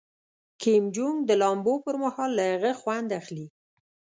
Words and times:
کیم 0.61 0.83
جونګ 0.95 1.17
د 1.25 1.31
لامبو 1.41 1.73
پر 1.85 1.95
مهال 2.03 2.31
له 2.39 2.43
هغه 2.53 2.71
خوند 2.81 3.09
اخلي. 3.19 3.45